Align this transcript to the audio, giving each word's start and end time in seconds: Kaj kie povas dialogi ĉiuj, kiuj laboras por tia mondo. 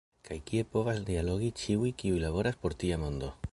Kaj 0.27 0.37
kie 0.45 0.63
povas 0.75 1.01
dialogi 1.09 1.51
ĉiuj, 1.63 1.93
kiuj 2.01 2.25
laboras 2.27 2.61
por 2.65 2.79
tia 2.85 3.01
mondo. 3.07 3.33